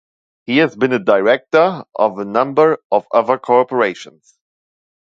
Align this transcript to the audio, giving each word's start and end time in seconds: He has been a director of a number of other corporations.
He 0.47 0.57
has 0.57 0.75
been 0.75 0.93
a 0.93 0.97
director 0.97 1.83
of 1.93 2.17
a 2.17 2.25
number 2.25 2.79
of 2.91 3.05
other 3.13 3.37
corporations. 3.37 4.33